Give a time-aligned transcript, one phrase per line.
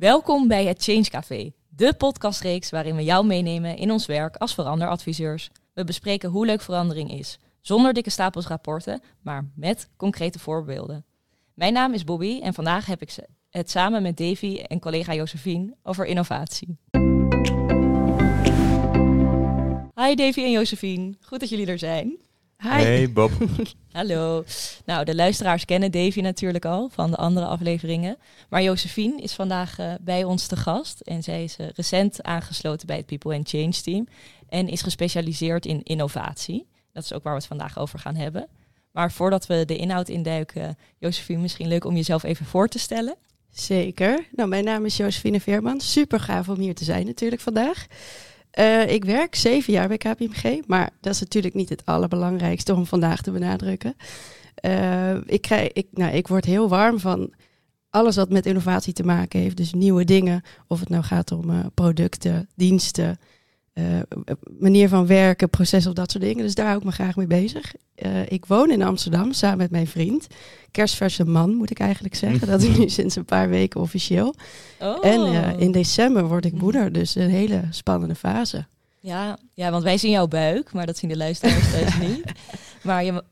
[0.00, 4.54] Welkom bij het Change Café, de podcastreeks waarin we jou meenemen in ons werk als
[4.54, 5.50] veranderadviseurs.
[5.72, 11.04] We bespreken hoe leuk verandering is, zonder dikke stapels rapporten, maar met concrete voorbeelden.
[11.54, 13.14] Mijn naam is Bobby en vandaag heb ik
[13.50, 16.78] het samen met Davy en collega Josephine over innovatie.
[19.94, 22.18] Hi Davy en Josephine, goed dat jullie er zijn.
[22.62, 22.68] Hi.
[22.68, 23.30] Hey Bob.
[23.92, 24.44] Hallo.
[24.84, 28.16] Nou, de luisteraars kennen Davy natuurlijk al van de andere afleveringen.
[28.48, 31.00] Maar Josephine is vandaag uh, bij ons te gast.
[31.00, 34.08] En zij is uh, recent aangesloten bij het People and Change team.
[34.48, 36.66] En is gespecialiseerd in innovatie.
[36.92, 38.48] Dat is ook waar we het vandaag over gaan hebben.
[38.92, 43.16] Maar voordat we de inhoud induiken, Josephine, misschien leuk om jezelf even voor te stellen.
[43.50, 44.26] Zeker.
[44.32, 45.80] Nou, mijn naam is Josephine Veerman.
[45.80, 47.86] Super gaaf om hier te zijn natuurlijk vandaag.
[48.58, 52.86] Uh, ik werk zeven jaar bij KPMG, maar dat is natuurlijk niet het allerbelangrijkste om
[52.86, 53.96] vandaag te benadrukken.
[54.64, 57.32] Uh, ik, krijg, ik, nou, ik word heel warm van
[57.90, 59.56] alles wat met innovatie te maken heeft.
[59.56, 63.18] Dus nieuwe dingen, of het nou gaat om uh, producten, diensten,
[63.74, 64.00] uh,
[64.58, 66.44] manier van werken, proces of dat soort dingen.
[66.44, 67.74] Dus daar hou ik me graag mee bezig.
[67.96, 70.26] Uh, ik woon in Amsterdam samen met mijn vriend.
[70.70, 72.46] Kerstverse man moet ik eigenlijk zeggen.
[72.46, 74.34] Dat is nu sinds een paar weken officieel.
[74.80, 75.06] Oh.
[75.06, 78.66] En uh, in december word ik moeder, dus een hele spannende fase.
[79.00, 82.32] Ja, ja, want wij zien jouw buik, maar dat zien de luisteraars thuis niet.
[82.82, 83.24] Maar je,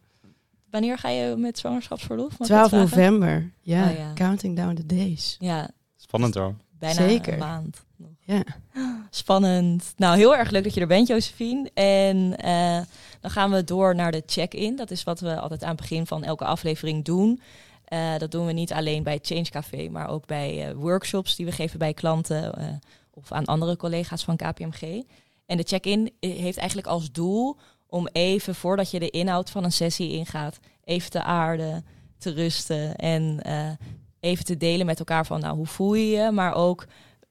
[0.70, 2.36] wanneer ga je met zwangerschapsverlof?
[2.36, 5.36] 12 november, ja, oh, ja, Counting down the days.
[5.38, 5.70] Ja.
[5.96, 6.54] Spannend hoor.
[6.78, 7.32] Bijna Zeker.
[7.32, 7.86] een maand.
[8.28, 8.42] Ja.
[9.10, 9.92] Spannend.
[9.96, 11.70] Nou, heel erg leuk dat je er bent, Josephine.
[11.74, 12.78] En uh,
[13.20, 14.76] dan gaan we door naar de check-in.
[14.76, 17.40] Dat is wat we altijd aan het begin van elke aflevering doen.
[17.88, 21.46] Uh, dat doen we niet alleen bij Change Café, maar ook bij uh, workshops die
[21.46, 25.02] we geven bij klanten of aan andere collega's van KPMG.
[25.46, 29.72] En de check-in heeft eigenlijk als doel om even voordat je de inhoud van een
[29.72, 31.86] sessie ingaat, even te aarden,
[32.18, 33.42] te rusten en
[34.20, 36.86] even te delen met elkaar van nou hoe voel je je, maar ook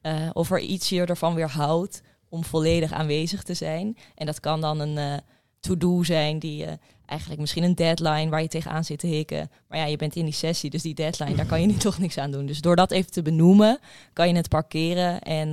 [0.07, 3.97] uh, of er iets je ervan weer houdt om volledig aanwezig te zijn.
[4.15, 5.17] En dat kan dan een uh,
[5.59, 6.71] to-do zijn die uh,
[7.05, 9.51] eigenlijk misschien een deadline waar je tegenaan zit te hikken.
[9.67, 11.97] Maar ja, je bent in die sessie, dus die deadline, daar kan je nu toch
[11.97, 12.45] niks aan doen.
[12.45, 13.79] Dus door dat even te benoemen,
[14.13, 15.21] kan je het parkeren.
[15.21, 15.51] En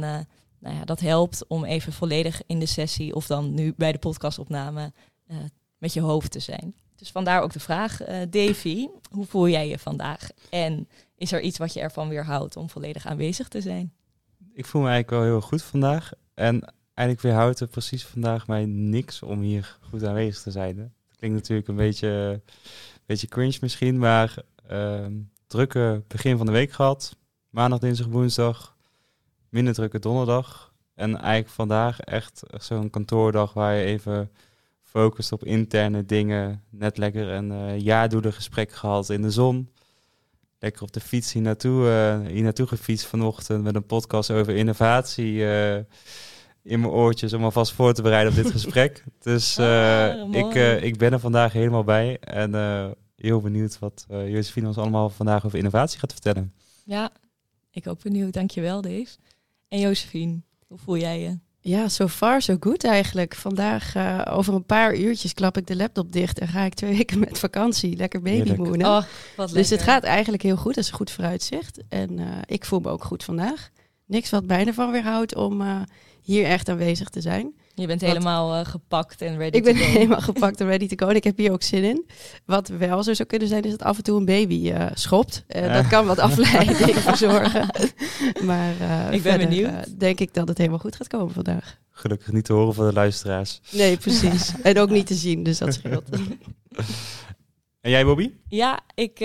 [0.58, 3.98] nou ja, dat helpt om even volledig in de sessie of dan nu bij de
[3.98, 4.92] podcastopname
[5.78, 6.74] met je hoofd te zijn.
[6.96, 8.00] Dus vandaar ook de vraag,
[8.30, 10.28] Davy, hoe voel jij je vandaag?
[10.50, 13.92] En is er iets wat je ervan weerhoudt om volledig aanwezig te zijn?
[14.54, 16.12] Ik voel me eigenlijk wel heel goed vandaag.
[16.34, 20.78] En eigenlijk weerhoudt er precies vandaag mij niks om hier goed aanwezig te zijn.
[20.78, 24.36] Het klinkt natuurlijk een beetje, een beetje cringe misschien, maar
[24.70, 25.06] uh,
[25.46, 27.16] drukke begin van de week gehad.
[27.50, 28.76] Maandag, dinsdag, woensdag.
[29.48, 30.72] Minder drukke donderdag.
[30.94, 34.30] En eigenlijk vandaag echt zo'n kantoordag waar je even
[34.82, 36.62] focust op interne dingen.
[36.70, 39.68] Net lekker een uh, jaardoener gesprek gehad in de zon
[40.64, 44.56] lekker op de fiets hier naartoe, uh, hier naartoe gefietst vanochtend met een podcast over
[44.56, 45.74] innovatie uh,
[46.62, 49.04] in mijn oortjes om alvast voor te bereiden op dit gesprek.
[49.18, 52.54] Dus uh, ik, ik ben er vandaag helemaal bij en
[53.16, 56.52] heel benieuwd wat Josephine ons allemaal vandaag over innovatie gaat vertellen.
[56.84, 57.10] Ja,
[57.70, 58.32] ik ook benieuwd.
[58.32, 59.16] Dankjewel Dave.
[59.68, 61.38] En Josephine, hoe voel jij je?
[61.66, 63.34] Ja, so far so good eigenlijk.
[63.34, 66.96] Vandaag uh, over een paar uurtjes klap ik de laptop dicht en ga ik twee
[66.96, 67.96] weken met vakantie.
[67.96, 68.86] Lekker babymoenen.
[68.86, 70.74] Oh, dus het gaat eigenlijk heel goed.
[70.74, 71.78] Dat is een goed vooruitzicht.
[71.88, 73.70] En uh, ik voel me ook goed vandaag.
[74.06, 75.80] Niks wat mij ervan weerhoudt om uh,
[76.22, 77.54] hier echt aanwezig te zijn.
[77.74, 81.12] Je bent helemaal uh, gepakt en ready Ik ben helemaal gepakt en ready to go.
[81.12, 82.06] ik heb hier ook zin in.
[82.44, 85.44] Wat wel zo zou kunnen zijn, is dat af en toe een baby uh, schopt.
[85.48, 87.68] Uh, Dat kan wat afleiding verzorgen.
[88.46, 88.72] maar
[89.10, 90.00] ik ben benieuwd.
[90.00, 91.78] denk ik dat het helemaal goed gaat komen vandaag.
[91.90, 93.60] Gelukkig niet te horen van de luisteraars.
[93.70, 94.52] Nee, precies.
[94.62, 96.08] en ook niet te zien, dus dat scheelt.
[97.80, 98.30] en jij, Bobby?
[98.48, 99.24] Ja, ik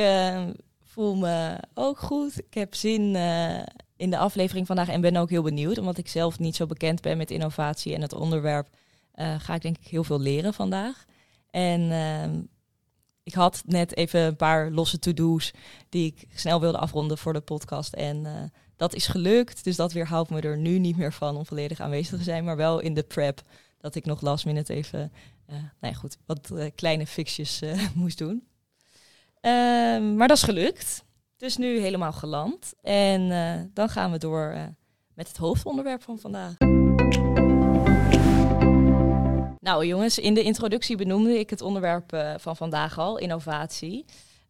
[0.83, 2.37] voel me ook goed.
[2.37, 3.15] Ik heb zin
[3.99, 7.01] in de aflevering vandaag en ben ook heel benieuwd, omdat ik zelf niet zo bekend
[7.01, 8.67] ben met innovatie en het onderwerp,
[9.15, 11.05] uh, ga ik denk ik heel veel leren vandaag.
[11.49, 12.41] En uh,
[13.23, 15.51] ik had net even een paar losse to-do's
[15.89, 17.93] die ik snel wilde afronden voor de podcast.
[17.93, 18.31] En uh,
[18.75, 22.17] dat is gelukt, dus dat weerhoudt me er nu niet meer van om volledig aanwezig
[22.17, 23.41] te zijn, maar wel in de prep
[23.77, 25.11] dat ik nog last minute even,
[25.49, 27.61] uh, nou ja, goed, wat kleine fixjes
[27.93, 28.47] moest doen.
[29.41, 31.03] Ehm, maar dat is gelukt.
[31.39, 32.73] Dus nu helemaal geland.
[32.81, 34.63] En uh, dan gaan we door uh,
[35.13, 36.57] met het hoofdonderwerp van vandaag.
[39.59, 44.05] Nou jongens, in de introductie benoemde ik het onderwerp uh, van vandaag al, innovatie.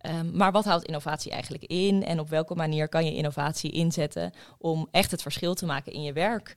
[0.06, 4.34] Um, maar wat houdt innovatie eigenlijk in en op welke manier kan je innovatie inzetten
[4.58, 6.56] om echt het verschil te maken in je werk?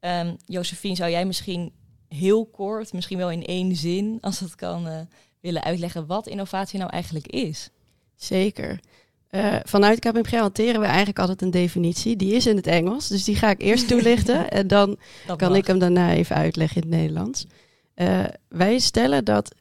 [0.00, 1.72] Um, Josephine, zou jij misschien
[2.08, 5.08] heel kort, misschien wel in één zin, als dat kan,
[5.40, 7.70] willen uitleggen wat innovatie nou eigenlijk is?
[8.16, 8.80] Zeker.
[9.34, 12.16] Uh, vanuit KPMG hanteren we eigenlijk altijd een definitie.
[12.16, 14.50] Die is in het Engels, dus die ga ik eerst toelichten.
[14.50, 14.98] en dan
[15.36, 17.46] kan ik hem daarna even uitleggen in het Nederlands.
[17.96, 19.54] Uh, wij stellen dat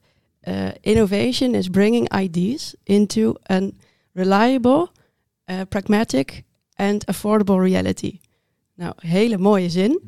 [0.43, 3.69] uh, innovation is bringing ideas into a
[4.13, 4.89] reliable,
[5.69, 6.43] pragmatic
[6.75, 8.19] and affordable reality.
[8.75, 9.99] Nou, hele mooie zin.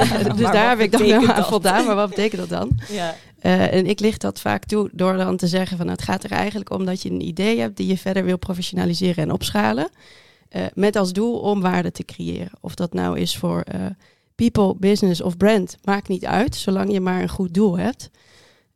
[0.36, 1.86] dus daar heb ik dan wel aan voldaan.
[1.86, 2.70] Maar wat betekent dat dan?
[2.88, 3.14] Ja.
[3.46, 6.30] Uh, en ik licht dat vaak toe door dan te zeggen van het gaat er
[6.30, 9.88] eigenlijk om dat je een idee hebt die je verder wil professionaliseren en opschalen.
[10.50, 12.50] Uh, met als doel om waarde te creëren.
[12.60, 13.86] Of dat nou is voor uh,
[14.34, 18.10] people, business of brand, maakt niet uit, zolang je maar een goed doel hebt.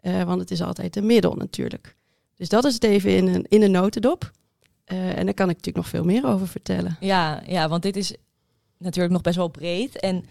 [0.02, 1.96] want het is altijd een middel natuurlijk.
[2.37, 4.31] Dus dat is het even in een, in een notendop.
[4.84, 6.96] en daar kan ik natuurlijk nog veel meer over vertellen.
[7.00, 8.14] Ja, ja, want dit is
[8.78, 10.00] natuurlijk nog best wel breed.
[10.00, 10.25] En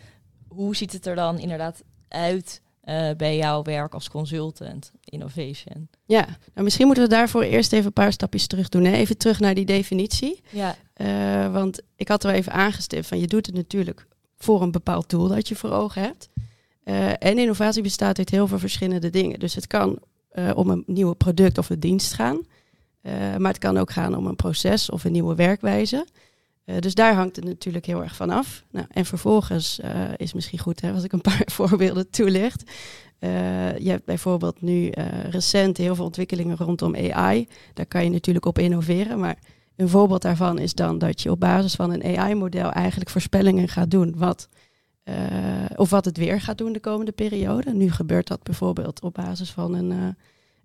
[0.48, 5.90] hoe ziet het er dan inderdaad uit uh, bij jouw werk als consultant innovation?
[6.06, 8.84] Ja, nou misschien moeten we daarvoor eerst even een paar stapjes terug doen.
[8.84, 8.92] Hè?
[8.92, 10.42] Even terug naar die definitie.
[10.50, 10.76] Ja.
[10.98, 15.10] Uh, want ik had er even aangestipt van je doet het natuurlijk voor een bepaald
[15.10, 16.30] doel dat je voor ogen hebt.
[16.84, 19.40] Uh, en innovatie bestaat uit heel veel verschillende dingen.
[19.40, 20.00] Dus het kan
[20.56, 22.46] om een nieuwe product of een dienst gaan.
[23.38, 26.06] maar het kan ook gaan om een proces of een nieuwe werkwijze.
[26.70, 28.64] Uh, dus daar hangt het natuurlijk heel erg van af.
[28.72, 32.72] Nou, en vervolgens uh, is misschien goed hè, als ik een paar voorbeelden toelicht.
[33.20, 34.92] Uh, je hebt bijvoorbeeld nu
[35.30, 37.48] recent heel veel ontwikkelingen rondom AI.
[37.74, 39.20] Daar kan je natuurlijk op innoveren.
[39.20, 39.38] Maar
[39.76, 43.92] een voorbeeld daarvan is dan dat je op basis van een AI-model eigenlijk voorspellingen gaat
[43.92, 44.14] doen.
[44.18, 44.50] Wat,
[45.76, 47.74] of wat het weer gaat doen de komende periode.
[47.74, 50.16] Nu gebeurt dat bijvoorbeeld op basis van een,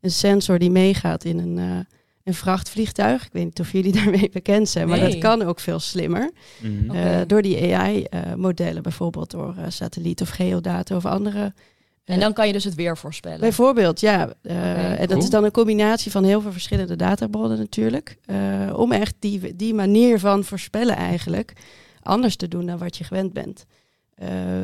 [0.01, 1.87] een sensor die meegaat in een
[2.25, 3.25] een vrachtvliegtuig.
[3.25, 6.31] Ik weet niet of jullie daarmee bekend zijn, maar dat kan ook veel slimmer.
[6.61, 6.97] Mhm.
[6.97, 11.53] Eh, door die AI-modellen, bijvoorbeeld door uh, satelliet of geodata of andere.
[12.05, 13.41] en dan kan je dus het weer voorspellen.
[13.41, 14.33] Bijvoorbeeld, ja.
[14.43, 18.17] Uh, en dat is dan een combinatie van heel veel verschillende databronnen natuurlijk.
[18.75, 21.53] om echt die, die manier van voorspellen eigenlijk
[22.03, 23.67] anders te doen dan wat je gewend bent.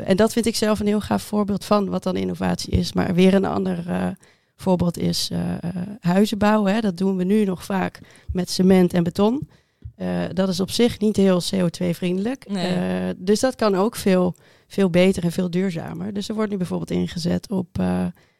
[0.04, 2.92] en dat vind ik zelf een heel gaaf voorbeeld van wat dan innovatie is.
[2.92, 3.84] Maar weer een ander
[4.60, 5.38] voorbeeld is uh,
[6.00, 6.74] huizen bouwen.
[6.74, 6.80] Hè.
[6.80, 8.00] Dat doen we nu nog vaak
[8.32, 9.48] met cement en beton.
[9.96, 12.46] Uh, dat is op zich niet heel CO2-vriendelijk.
[13.16, 14.34] dus dat kan ook veel,
[14.66, 16.12] veel beter en veel duurzamer.
[16.12, 17.78] Dus er wordt nu bijvoorbeeld ingezet op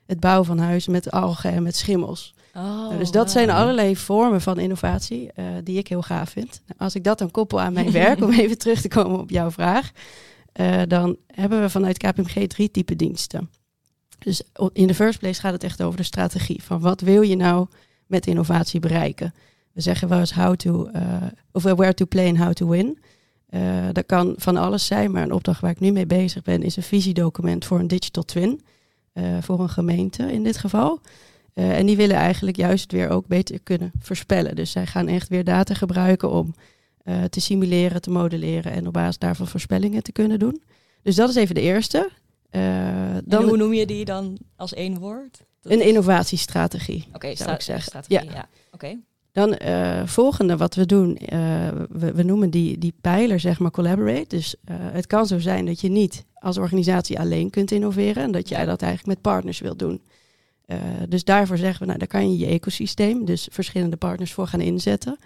[0.06, 2.34] het bouwen van huizen met algen en met schimmels.
[2.54, 5.30] Oh, dus dat zijn allerlei vormen van innovatie
[5.64, 6.62] die ik heel gaaf vind.
[6.76, 9.50] Als ik dat dan koppel aan mijn werk, om even terug te komen op jouw
[9.50, 9.90] vraag,
[10.88, 13.50] dan hebben we vanuit KPMG drie typen diensten.
[14.20, 16.62] Dus in de first place gaat het echt over de strategie.
[16.62, 17.66] Van wat wil je nou
[18.06, 19.34] met innovatie bereiken?
[19.72, 21.02] We zeggen wel eens how to, uh,
[21.52, 22.98] of where to play and how to win.
[23.50, 26.62] Uh, dat kan van alles zijn, maar een opdracht waar ik nu mee bezig ben
[26.62, 28.60] is een visiedocument voor een digital twin.
[29.14, 31.00] Uh, voor een gemeente in dit geval.
[31.54, 34.56] en die willen eigenlijk juist weer ook beter kunnen voorspellen.
[34.56, 36.54] Dus zij gaan echt weer data gebruiken om
[37.30, 40.62] te simuleren, te modelleren en op basis daarvan voorspellingen te kunnen doen.
[41.02, 42.10] Dus dat is even de eerste.
[42.50, 45.44] Uh, dan hoe noem je die dan als één woord?
[45.62, 47.04] een innovatiestrategie.
[47.06, 48.02] Oké, okay, zou ik zeggen.
[48.06, 48.48] Ja.
[48.72, 48.96] Oké.
[49.32, 51.28] Dan uh, volgende wat we doen, uh,
[51.90, 54.28] we, we, noemen die, die pijler zeg maar collaborate.
[54.28, 58.48] Dus het kan zo zijn dat je niet als organisatie alleen kunt innoveren en dat
[58.48, 60.02] jij dat eigenlijk met partners wilt doen.
[61.08, 64.60] dus daarvoor zeggen we, nou, daar kan je je ecosysteem, dus verschillende partners voor gaan
[64.60, 65.18] inzetten.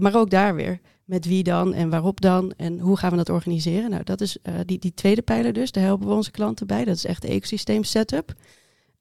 [0.00, 3.28] maar ook daar weer, met wie dan en waarop dan en hoe gaan we dat
[3.28, 3.90] organiseren?
[3.90, 5.72] Nou, dat is uh, die, die tweede pijler dus.
[5.72, 6.84] Daar helpen we onze klanten bij.
[6.84, 8.34] Dat is echt de ecosysteem setup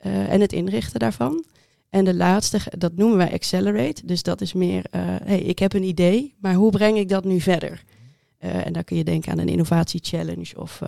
[0.06, 1.46] uh, en het inrichten daarvan.
[1.90, 4.06] En de laatste, dat noemen wij accelerate.
[4.06, 7.24] Dus dat is meer, uh, hey, ik heb een idee, maar hoe breng ik dat
[7.24, 7.84] nu verder?
[8.44, 10.82] en daar kun je denken aan een innovatie challenge of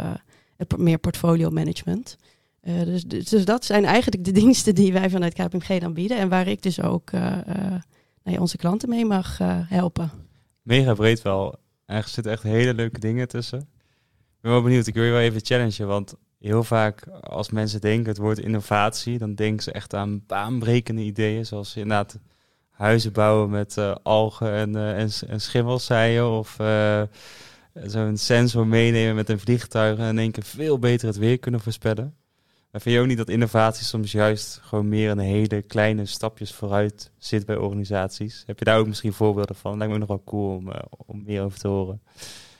[0.77, 2.17] meer portfolio management.
[2.61, 6.29] Dus, dus, dus, dat zijn eigenlijk de diensten die wij vanuit KPMG dan bieden en
[6.29, 7.11] waar ik dus ook
[8.23, 10.24] onze klanten mee mag helpen
[10.65, 11.55] mega breed wel.
[11.85, 13.59] Er zitten echt hele leuke dingen tussen.
[13.59, 14.87] Ik ben wel benieuwd.
[14.87, 19.17] Ik wil je wel even challengen, want heel vaak als mensen denken het woord innovatie,
[19.17, 22.19] dan denken ze echt aan baanbrekende ideeën, zoals inderdaad
[22.69, 27.01] huizen bouwen met uh, algen en, uh, en, en, of uh,
[27.73, 31.59] zo'n sensor meenemen met een vliegtuig en in één keer veel beter het weer kunnen
[31.61, 32.15] voorspellen.
[32.75, 36.53] Maar vind je ook niet dat innovatie soms juist gewoon meer een hele kleine stapjes
[36.53, 38.43] vooruit zit bij organisaties?
[38.45, 39.77] Heb je daar ook misschien voorbeelden van?
[39.77, 42.01] Lijkt me nog wel cool om, uh, om meer over te horen.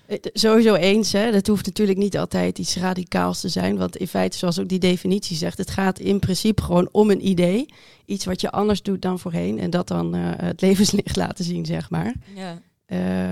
[0.06, 1.32] Eh, sowieso eens, hè.
[1.32, 3.78] dat hoeft natuurlijk niet altijd iets radicaals te zijn.
[3.78, 7.28] Want in feite, zoals ook die definitie zegt, het gaat in principe gewoon om een
[7.28, 7.66] idee.
[8.06, 9.60] Iets wat je anders doet dan voorheen.
[9.60, 12.14] En dat dan uh, het levenslicht laten zien, zeg maar.
[12.36, 12.62] Ja.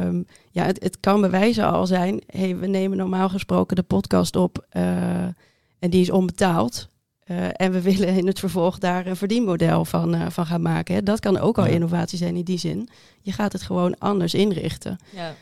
[0.05, 4.35] Um, ja, het, het, kan bewijzen al zijn, hey, we nemen normaal gesproken de podcast
[4.35, 4.65] op
[5.83, 6.87] en die is onbetaald.
[7.53, 10.95] en we willen in het vervolg daar een verdienmodel van, van gaan maken.
[10.95, 11.03] Hè.
[11.03, 12.89] Dat kan ook al innovatie zijn in die zin.
[13.21, 14.97] Je gaat het gewoon anders inrichten.
[15.15, 15.35] Ja.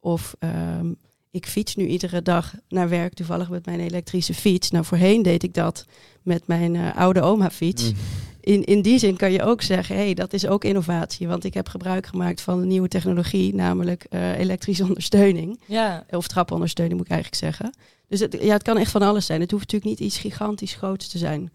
[0.00, 0.92] of ehm,
[1.30, 4.70] ik fiets nu iedere dag naar werk, toevallig met mijn elektrische fiets.
[4.70, 5.86] Nou, voorheen deed ik dat
[6.22, 7.90] met mijn uh, oude oma-fiets.
[7.90, 7.96] Mm.
[8.44, 11.28] In, in die zin kan je ook zeggen, hé, hey, dat is ook innovatie.
[11.28, 15.60] Want ik heb gebruik gemaakt van een nieuwe technologie, namelijk uh, elektrische ondersteuning.
[15.66, 16.04] Ja.
[16.10, 17.74] Of trapondersteuning moet ik eigenlijk zeggen.
[18.08, 19.40] Dus het, ja, het kan echt van alles zijn.
[19.40, 21.52] Het hoeft natuurlijk niet iets gigantisch groots te zijn.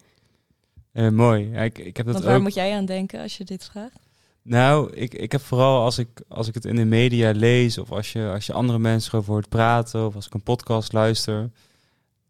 [0.92, 1.50] Uh, mooi.
[1.52, 3.98] Ja, ik, ik heb dat Want waar moet jij aan denken als je dit vraagt?
[4.42, 7.92] Nou, ik, ik heb vooral als ik, als ik het in de media lees of
[7.92, 11.50] als je, als je andere mensen erover hoort praten of als ik een podcast luister,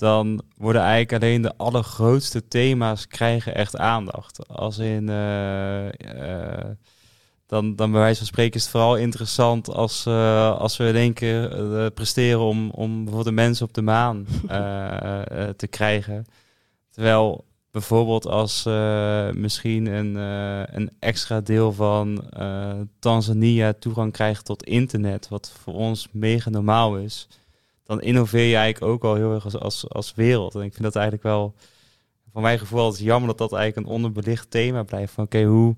[0.00, 4.48] dan worden eigenlijk alleen de allergrootste thema's krijgen echt aandacht.
[4.48, 6.70] Als in, uh, uh,
[7.46, 10.96] dan, dan bij wijze van spreken is het vooral interessant als, uh, als we in
[10.96, 14.26] één keer presteren om, om bijvoorbeeld de mensen op de maan
[15.62, 16.24] te krijgen.
[16.90, 18.64] Terwijl bijvoorbeeld als
[19.34, 20.14] misschien een,
[20.76, 22.24] een extra deel van
[22.98, 27.28] Tanzania toegang krijgt tot internet, wat voor ons mega normaal is,
[27.90, 30.54] dan innoveer je eigenlijk ook al heel erg als, als, als wereld.
[30.54, 31.54] En ik vind dat eigenlijk wel,
[32.32, 35.12] van mijn gevoel, altijd jammer dat dat eigenlijk een onderbelicht thema blijft.
[35.12, 35.76] Van oké, hoe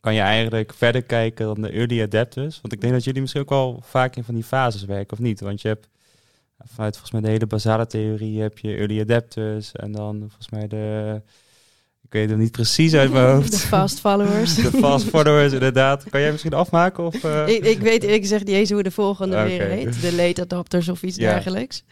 [0.00, 2.60] kan je eigenlijk verder kijken dan de early adapters?
[2.60, 5.18] Want ik denk dat jullie misschien ook wel vaak in van die fases werken, of
[5.18, 5.40] niet?
[5.40, 5.88] Want je hebt
[6.58, 10.68] vanuit volgens mij de hele basale theorie heb je early adapters en dan volgens mij
[10.68, 11.22] de
[12.06, 13.50] ik weet het niet precies uit mijn hoofd.
[13.50, 14.54] De fast followers.
[14.54, 16.04] De fast followers, inderdaad.
[16.10, 17.04] Kan jij misschien afmaken?
[17.04, 17.48] Of, uh...
[17.48, 19.46] ik, ik, weet ik zeg niet eens hoe de volgende okay.
[19.46, 20.00] weer heet.
[20.00, 21.84] De late adapters of iets dergelijks.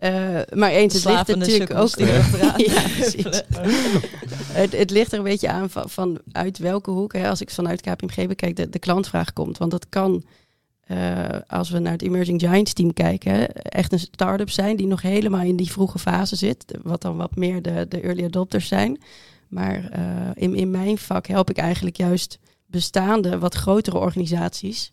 [0.00, 0.10] Uh,
[0.52, 1.96] maar eens, het ligt natuurlijk ook...
[1.98, 2.54] ja,
[4.52, 7.50] het, het, ligt er een beetje aan van, van uit welke hoek, hè, als ik
[7.50, 9.58] vanuit KPMG bekijk, de, de klantvraag komt.
[9.58, 10.24] Want dat kan
[10.90, 15.02] uh, als we naar het Emerging Giants team kijken, echt een start-up zijn die nog
[15.02, 16.64] helemaal in die vroege fase zit.
[16.82, 19.00] Wat dan wat meer de, de early adopters zijn.
[19.48, 24.92] Maar uh, in, in mijn vak help ik eigenlijk juist bestaande, wat grotere organisaties.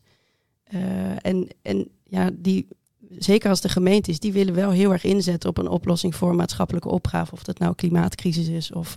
[0.73, 2.67] Uh, en, en ja, die,
[3.09, 6.29] zeker als de gemeente is, die willen wel heel erg inzetten op een oplossing voor
[6.29, 7.31] een maatschappelijke opgave.
[7.31, 8.95] Of dat nou klimaatcrisis is of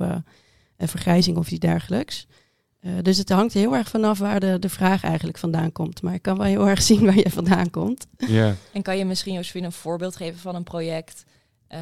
[0.76, 2.26] een vergrijzing of iets dergelijks.
[2.80, 6.02] Uh, dus het hangt heel erg vanaf waar de, de vraag eigenlijk vandaan komt.
[6.02, 8.06] Maar ik kan wel heel erg zien waar je vandaan komt.
[8.16, 8.54] Ja.
[8.72, 11.24] En kan je misschien, Josephine, een voorbeeld geven van een project
[11.72, 11.80] uh,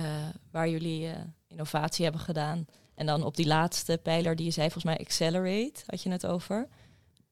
[0.51, 1.13] waar jullie uh,
[1.49, 2.67] innovatie hebben gedaan?
[2.97, 6.27] En dan op die laatste pijler die je zei, volgens mij Accelerate, had je het
[6.27, 6.69] over.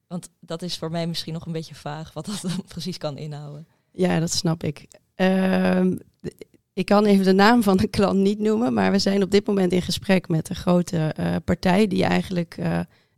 [0.07, 3.17] Want dat is voor mij misschien nog een beetje vaag wat dat dan precies kan
[3.17, 3.67] inhouden.
[3.91, 4.87] Ja, dat snap ik.
[5.15, 5.97] Ehm,
[6.73, 9.47] ik kan even de naam van de klant niet noemen, maar we zijn op dit
[9.47, 12.57] moment in gesprek met een grote partij die eigenlijk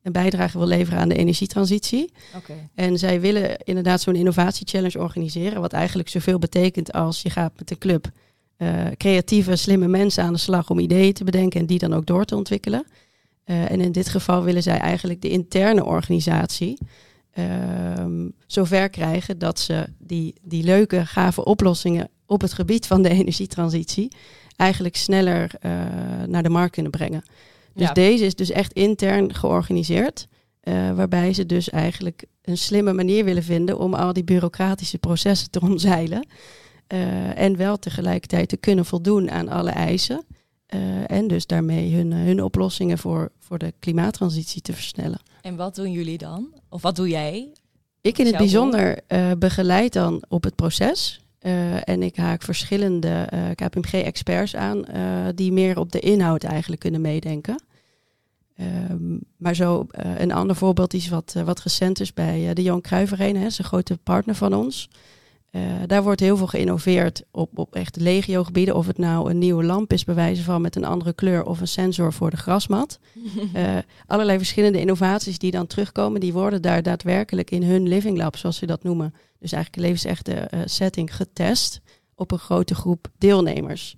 [0.08, 2.12] een bijdrage wil leveren aan de energietransitie.
[2.36, 2.70] Okay.
[2.76, 7.72] En zij willen inderdaad zo'n innovatie-challenge organiseren, wat eigenlijk zoveel betekent als je gaat met
[7.72, 8.12] een club
[8.58, 12.06] uh, creatieve, slimme mensen aan de slag om ideeën te bedenken en die dan ook
[12.06, 12.86] door te ontwikkelen.
[13.46, 16.78] Uh, en in dit geval willen zij eigenlijk de interne organisatie
[17.34, 17.46] uh,
[18.48, 24.12] zover krijgen dat ze die, die leuke, gave oplossingen op het gebied van de energietransitie
[24.56, 25.72] eigenlijk sneller uh,
[26.28, 27.24] naar de markt kunnen brengen.
[27.74, 30.28] Dus deze is dus echt intern georganiseerd.
[30.96, 35.60] Waarbij ze dus eigenlijk een slimme manier willen vinden om al die bureaucratische processen te
[35.70, 36.28] omzeilen.
[36.94, 40.26] Uh, en wel tegelijkertijd te kunnen voldoen aan alle eisen.
[40.76, 45.20] Uh, en dus daarmee hun, hun oplossingen voor, voor de klimaattransitie te versnellen.
[45.42, 46.54] En wat doen jullie dan?
[46.70, 47.52] Of wat doe jij?
[48.02, 49.00] Ik in het bijzonder
[49.38, 51.22] begeleid dan op het proces.
[51.84, 54.86] En ik haak verschillende KPMG-experts aan
[55.36, 57.64] die meer op de inhoud eigenlijk kunnen meedenken.
[58.90, 63.14] Um, maar zo een ander voorbeeld is wat, wat recent is bij de Johan Cruijff
[63.14, 64.90] Arena, is een grote partner van ons.
[65.86, 68.76] Daar wordt heel veel geïnnoveerd op, op echt legio-gebieden.
[68.76, 71.68] Of het nou een nieuwe lamp is, bewijzen van met een andere kleur, of een
[71.68, 73.00] sensor voor de grasmat.
[74.08, 78.58] allerlei verschillende innovaties die dan terugkomen, die worden daar daadwerkelijk in hun living lab, zoals
[78.58, 79.14] ze dat noemen.
[79.40, 81.82] Dus eigenlijk een levensechte setting getest
[82.16, 83.96] op een grote groep deelnemers.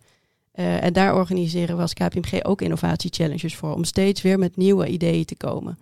[0.51, 5.25] En daar organiseren we als KPMG ook innovatie-challenges voor, om steeds weer met nieuwe ideeën
[5.25, 5.79] te komen.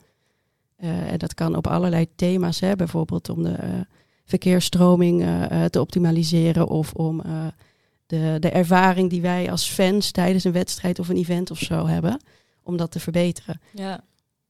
[0.77, 3.85] En dat kan op allerlei thema's, hè, bijvoorbeeld om de
[4.27, 5.25] uh, verkeersstroming
[5.69, 7.21] te optimaliseren of om
[8.05, 11.87] de, de ervaring die wij als fans tijdens een wedstrijd of een event of zo
[11.87, 12.21] hebben,
[12.63, 13.61] om dat te verbeteren.
[13.73, 14.03] Ja.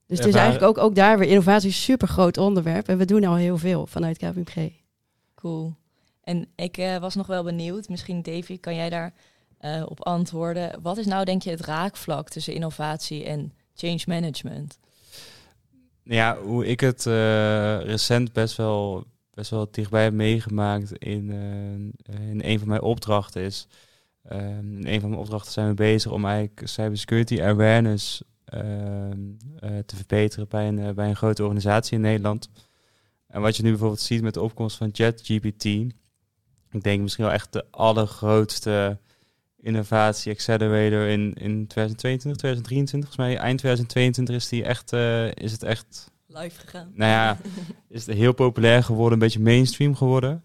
[0.06, 3.04] Dus het is eigenlijk ook, ook daar weer innovatie een super groot onderwerp en we
[3.04, 4.70] doen al heel veel vanuit KPMG.
[5.34, 5.74] Cool.
[6.22, 9.14] En ik was nog wel benieuwd, misschien Davy, kan jij daar
[9.60, 10.82] uh, op antwoorden.
[10.82, 14.78] Wat is nou denk je het raakvlak tussen innovatie en change management?
[16.02, 19.04] Ja, hoe ik het uh, recent best wel,
[19.38, 23.66] best wel dichtbij heb meegemaakt in, uh, in een van mijn opdrachten is...
[24.30, 29.20] in een van mijn opdrachten zijn we bezig om eigenlijk cybersecurity awareness ehm,
[29.86, 32.50] te verbeteren bij een, bij een grote organisatie in Nederland.
[33.26, 35.64] En wat je nu bijvoorbeeld ziet met de opkomst van ChatGPT,
[36.70, 38.98] ik denk misschien wel echt de allergrootste
[39.60, 43.14] innovatie accelerator in, in 2022, 2023.
[43.14, 44.92] Volgens mij eind 2022 is, die echt,
[45.42, 46.10] is het echt...
[46.38, 46.90] Live gegaan.
[46.94, 47.38] Nou ja,
[47.88, 50.44] is het heel populair geworden, een beetje mainstream geworden.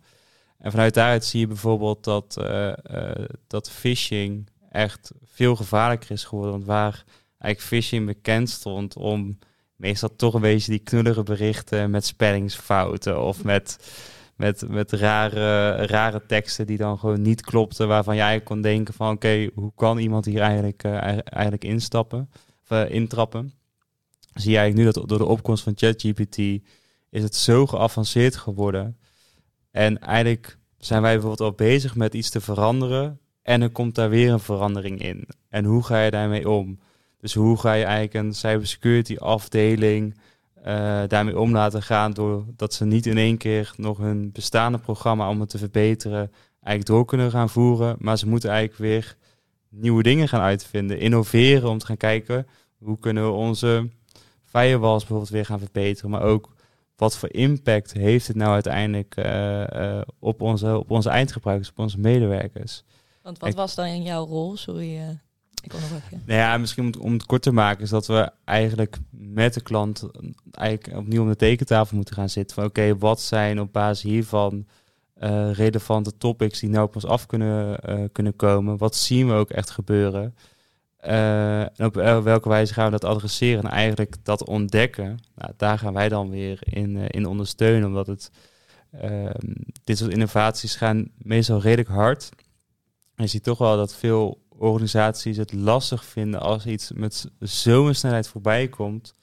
[0.57, 6.23] En vanuit daaruit zie je bijvoorbeeld dat, uh, uh, dat phishing echt veel gevaarlijker is
[6.23, 6.51] geworden.
[6.51, 7.03] Want waar
[7.37, 9.39] eigenlijk phishing bekend stond om
[9.75, 13.77] meestal toch een beetje die knullige berichten met spellingsfouten of met
[14.35, 19.13] met, met rare, rare teksten die dan gewoon niet klopten, waarvan jij kon denken van
[19.13, 22.29] oké, hoe kan iemand hier eigenlijk, uh, eigenlijk instappen
[22.69, 23.53] of intrappen?
[24.33, 26.37] Zie je eigenlijk nu dat door de opkomst van ChatGPT
[27.09, 28.97] is het zo geavanceerd geworden.
[29.71, 34.09] En eigenlijk zijn wij bijvoorbeeld al bezig met iets te veranderen en er komt daar
[34.09, 35.27] weer een verandering in.
[35.49, 36.79] En hoe ga je daarmee om?
[37.19, 40.17] Dus hoe ga je eigenlijk een cybersecurity afdeling
[40.67, 42.11] uh, daarmee om laten gaan.
[42.11, 46.85] Doordat ze niet in één keer nog hun bestaande programma om het te verbeteren eigenlijk
[46.85, 47.95] door kunnen gaan voeren.
[47.99, 49.17] Maar ze moeten eigenlijk weer
[49.69, 50.99] nieuwe dingen gaan uitvinden.
[50.99, 52.47] Innoveren om te gaan kijken
[52.77, 53.89] hoe kunnen we onze
[54.53, 56.09] firewalls bijvoorbeeld weer gaan verbeteren.
[56.09, 56.51] Maar ook
[56.95, 61.79] wat voor impact heeft het nou uiteindelijk uh, uh, op, onze, op onze eindgebruikers, op
[61.79, 62.83] onze medewerkers.
[63.21, 64.57] Want wat was dan in jouw rol?
[64.57, 65.19] Sorry.
[65.63, 68.97] Ik nog Nou ja, misschien om, om het kort te maken, is dat we eigenlijk
[69.09, 70.09] met de klant
[70.51, 72.55] eigenlijk opnieuw om de tekentafel moeten gaan zitten.
[72.55, 74.65] Van oké, wat zijn op basis hiervan
[75.17, 78.77] uh, relevante topics die nou op ons af kunnen, uh, kunnen komen?
[78.77, 80.35] Wat zien we ook echt gebeuren?
[81.07, 81.93] Uh, en op
[82.23, 83.63] welke wijze gaan we dat adresseren?
[83.63, 88.31] En eigenlijk dat ontdekken, nou, daar gaan wij dan weer in, in ondersteunen, omdat het,
[88.91, 92.29] ehm, dit soort innovaties gaan meestal redelijk hard.
[93.15, 97.93] En je ziet toch wel dat veel organisaties het lastig vinden als iets met zo'n
[97.93, 99.15] snelheid voorbij komt.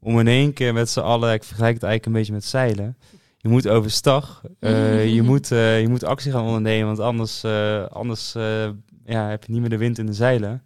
[0.00, 2.96] Om in één keer met z'n allen, ik vergelijk het eigenlijk een beetje met zeilen.
[3.36, 7.44] Je moet overstag, uh, je, moet, je moet actie gaan ondernemen, want anders,
[7.90, 8.32] anders
[9.04, 10.62] ja, heb je niet meer de wind in de zeilen.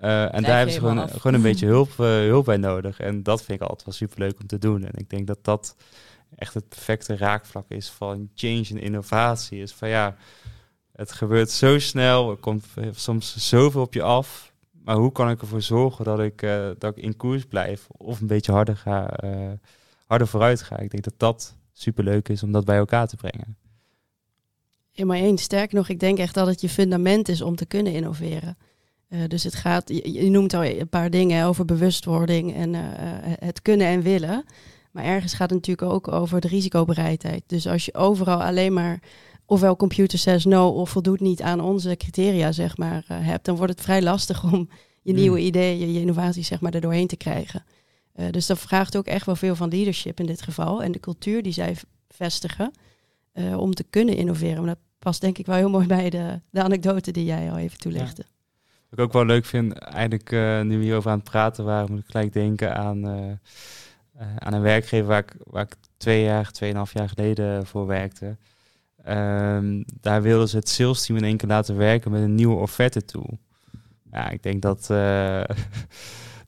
[0.00, 3.00] En daar hebben ze gewoon, gewoon een beetje hulp, hulp bij nodig.
[3.00, 4.84] En dat vind ik altijd wel superleuk om te doen.
[4.84, 5.76] En ik denk dat dat
[6.36, 9.62] echt het perfecte raakvlak is van change en innovatie.
[9.62, 10.16] Is van ja,
[10.92, 14.52] het gebeurt zo snel, er komt soms zoveel op je af.
[14.84, 18.20] Maar hoe kan ik ervoor zorgen dat ik, uh, dat ik in koers blijf of
[18.20, 19.50] een beetje harder, ga, uh,
[20.06, 20.78] harder vooruit ga?
[20.78, 23.56] Ik denk dat dat superleuk is om dat bij elkaar te brengen.
[24.92, 25.42] Helemaal eens.
[25.42, 28.56] Sterk nog, ik denk echt dat het je fundament is om te kunnen innoveren.
[29.10, 32.74] Uh, dus het gaat, je, je, noemt al een paar dingen over bewustwording en
[33.44, 34.44] het kunnen en willen.
[34.90, 37.42] Maar ergens gaat het natuurlijk ook over de risicobereidheid.
[37.46, 39.02] Dus als je overal alleen maar
[39.46, 43.56] ofwel computer says no of voldoet niet aan onze criteria, zeg maar, uh, hebt, dan
[43.56, 44.68] wordt het vrij lastig om
[45.02, 45.46] je nieuwe mm.
[45.46, 47.64] ideeën, je innovaties, zeg maar, er doorheen te krijgen.
[48.30, 51.42] Dus dat vraagt ook echt wel veel van leadership in dit geval en de cultuur
[51.42, 51.76] die zij
[52.08, 52.72] vestigen
[53.56, 54.56] om te kunnen innoveren.
[54.56, 57.56] Maar dat past denk ik wel heel mooi bij de, de anekdote die jij al
[57.56, 58.24] even toelichtte.
[58.26, 58.39] Ja.
[58.90, 60.30] Ik ook wel leuk vind, eigenlijk
[60.64, 63.06] nu we hierover aan het praten waren, moet ik gelijk denken aan,
[64.38, 68.36] aan een werkgever waar ik, waar ik twee jaar, tweeënhalf jaar geleden voor werkte.
[69.08, 72.56] Um, daar wilden ze het sales team in één keer laten werken met een nieuwe
[72.56, 73.38] offerte tool.
[74.10, 74.86] Ja, ik denk dat,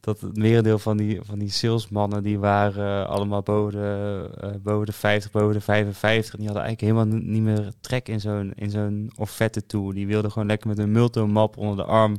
[0.02, 4.86] dat het merendeel van die, van die salesmannen, die waren allemaal boven de, uh, boven
[4.86, 6.36] de 50, boven de 55.
[6.36, 9.92] Die hadden eigenlijk helemaal niet meer trek in zo'n, in zo'n offerte tool.
[9.92, 12.18] Die wilden gewoon lekker met een multimap onder de arm,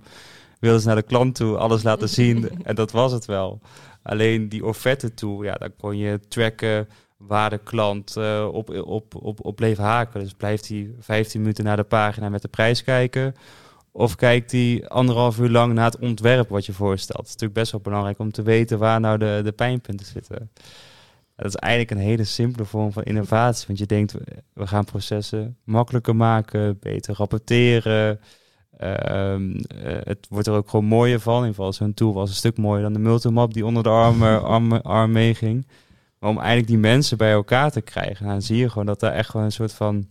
[0.60, 2.50] wilden ze naar de klant toe, alles laten zien.
[2.64, 3.60] en dat was het wel.
[4.04, 9.16] Alleen die offerte tool, ja, daar kon je tracken waar de klant uh, op, op,
[9.16, 10.20] op, op bleef haken.
[10.20, 13.36] Dus blijft hij 15 minuten naar de pagina met de prijs kijken?
[13.96, 17.18] Of kijkt hij anderhalf uur lang naar het ontwerp wat je voorstelt?
[17.18, 20.52] Het is natuurlijk best wel belangrijk om te weten waar nou de, de pijnpunten zitten.
[21.36, 23.68] Dat is eigenlijk een hele simpele vorm van innovatie.
[23.68, 24.14] Want je denkt,
[24.54, 28.20] we gaan processen makkelijker maken, beter rapporteren.
[28.80, 29.36] Uh,
[30.04, 31.34] het wordt er ook gewoon mooier van.
[31.34, 33.90] In ieder geval, zo'n tool was een stuk mooier dan de multimap die onder de
[33.90, 35.68] arm, arm, arm meeging.
[36.20, 39.14] Maar om eigenlijk die mensen bij elkaar te krijgen, dan zie je gewoon dat daar
[39.14, 40.08] echt gewoon een soort van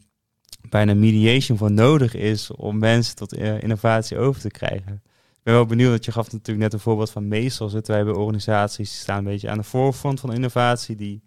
[0.69, 5.03] bijna mediation voor nodig is om mensen tot uh, innovatie over te krijgen.
[5.43, 8.05] Ik ben wel benieuwd, dat je gaf natuurlijk net een voorbeeld van meestal zitten wij
[8.05, 11.23] bij organisaties die staan een beetje aan de voorfront van innovatie, die,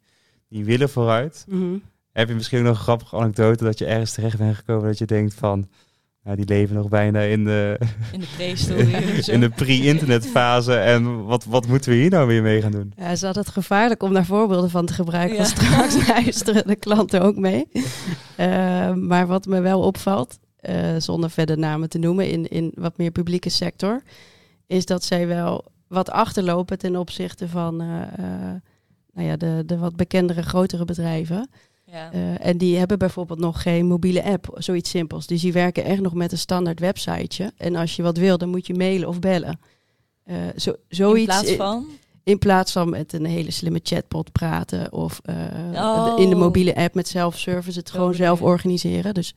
[0.50, 1.46] die willen vooruit.
[1.48, 1.82] Mm -hmm.
[2.12, 5.06] Heb je misschien nog een grappige anekdote dat je ergens terecht bent gekomen dat je
[5.06, 5.70] denkt van,
[6.26, 7.80] nou, die leven nog bijna in de,
[8.12, 10.76] in de in de pre-internetfase.
[10.76, 12.94] En wat, wat moeten we hier nou weer mee gaan doen?
[12.98, 15.36] Ja, is altijd gevaarlijk om daar voorbeelden van te gebruiken.
[15.36, 15.42] Ja.
[15.42, 17.68] Want straks luisteren de klanten ook mee.
[17.74, 20.40] Uh, maar wat me wel opvalt,
[20.98, 24.02] zonder verder namen te noemen, in, in wat meer publieke sector,
[24.68, 27.76] is dat zij wel wat achterlopen ten opzichte van
[29.14, 31.50] nou ja, de, de wat bekendere, grotere bedrijven.
[31.96, 32.14] Ja.
[32.14, 35.28] Uh, en die hebben bijvoorbeeld nog geen mobiele app, zoiets simpels.
[35.28, 37.52] Dus die werken echt nog met een standaard websiteje.
[37.58, 39.60] En als je wat wil, dan moet je mailen of bellen.
[40.26, 41.86] Uh, zo, zoiets, in plaats van?
[42.24, 45.36] In plaats van met een hele slimme chatbot praten of uh,
[45.74, 46.20] oh.
[46.20, 49.14] in de mobiele app met self-service het gewoon zelf organiseren.
[49.14, 49.34] Dus,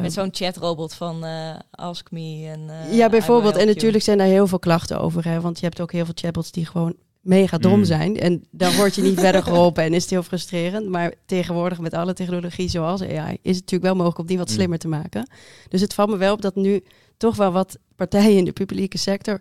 [0.00, 1.24] met zo'n chatrobot van
[1.70, 2.46] Ask Me.
[2.46, 3.56] En, ja, bijvoorbeeld.
[3.56, 5.24] En natuurlijk zijn daar heel veel klachten over.
[5.24, 7.84] Hè, want je hebt ook heel veel chatbots die gewoon mega dom mm.
[7.84, 8.18] zijn.
[8.18, 10.88] En dan word je niet verder geholpen en is het heel frustrerend.
[10.88, 14.48] Maar tegenwoordig met alle technologie zoals AI is het natuurlijk wel mogelijk om die wat
[14.48, 14.54] mm.
[14.54, 15.30] slimmer te maken.
[15.68, 16.84] Dus het valt me wel op dat nu
[17.16, 19.40] toch wel wat partijen in de publieke sector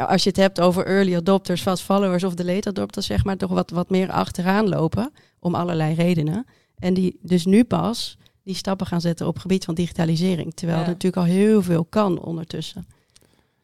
[0.00, 3.36] als je het hebt over early adopters, fast followers of de late adopters, zeg maar,
[3.36, 5.12] toch wat, wat meer achteraan lopen.
[5.38, 6.46] Om allerlei redenen.
[6.78, 10.54] En die dus nu pas die stappen gaan zetten op gebied van digitalisering.
[10.54, 12.86] Terwijl er natuurlijk al heel veel kan ondertussen.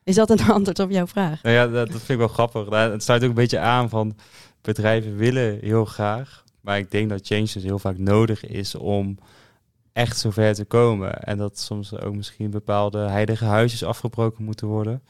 [0.09, 1.43] Is dat een antwoord op jouw vraag?
[1.43, 2.69] Nou ja, dat, vind ik wel grappig.
[2.69, 4.17] Nou, het sluit ook een beetje aan van
[4.61, 6.45] bedrijven willen heel graag.
[6.61, 9.19] Maar ik denk dat change dus heel vaak nodig is om
[9.93, 11.23] echt zover te komen.
[11.23, 15.03] En dat soms ook misschien bepaalde heilige huisjes afgebroken moeten worden.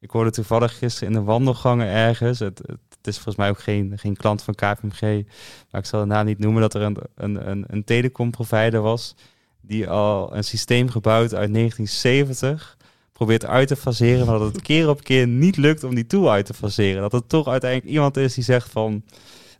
[0.00, 2.38] Ik hoorde toevallig gisteren in de wandelgangen ergens.
[2.38, 5.24] Het, het, is volgens mij ook geen, geen klant van KPMG.
[5.70, 6.60] Maar ik zal naam niet noemen.
[6.60, 9.14] Dat er een, een, een, een was.
[9.60, 12.76] Die al een systeem gebouwd uit 1970
[13.14, 16.30] probeert uit te faseren, maar dat het keer op keer niet lukt om die tool
[16.30, 17.02] uit te faseren.
[17.02, 19.02] Dat het toch uiteindelijk iemand is die zegt van,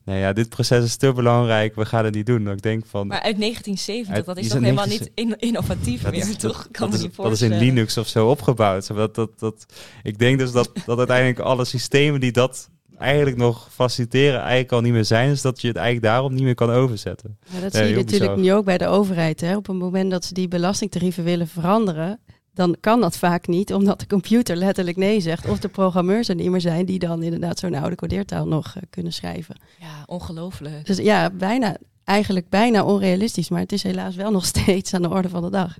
[0.04, 2.44] nou ja, dit proces is te belangrijk, we gaan het niet doen.
[2.44, 3.06] Dat ik denk van.
[3.06, 6.68] Maar uit 1970, dat is toch helemaal niet innovatief meer, toch?
[6.70, 8.86] Kan dat, is, dat is in Linux of zo opgebouwd.
[8.86, 9.66] Dat, dat, dat,
[10.02, 14.80] ik denk dus dat, dat uiteindelijk alle systemen die dat eigenlijk nog faciliteren eigenlijk al
[14.80, 15.28] niet meer zijn.
[15.28, 17.38] Dus dat je het eigenlijk daarom niet meer kan overzetten.
[17.46, 19.40] Ja, dat zie je natuurlijk nu ook bij de overheid.
[19.40, 19.56] Hè?
[19.56, 22.20] Op het moment dat ze die belastingtarieven willen veranderen,
[22.54, 25.48] dan kan dat vaak niet, omdat de computer letterlijk nee zegt.
[25.48, 28.82] Of de programmeurs er niet meer zijn die dan inderdaad zo'n oude codeertaal nog uh,
[28.90, 29.56] kunnen schrijven.
[29.80, 30.86] Ja, ongelooflijk.
[30.86, 35.10] Dus ja, bijna, eigenlijk bijna onrealistisch, maar het is helaas wel nog steeds aan de
[35.10, 35.78] orde van de dag.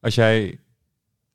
[0.00, 0.58] Als jij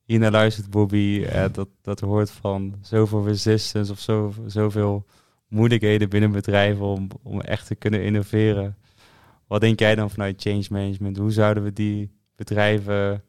[0.03, 5.05] hier naar luistert, Bobby, eh, dat, dat hoort van zoveel resistance of zo, zoveel
[5.47, 8.77] moeilijkheden binnen bedrijven om, om echt te kunnen innoveren.
[9.47, 11.17] Wat denk jij dan vanuit change management?
[11.17, 13.23] Hoe zouden we die bedrijven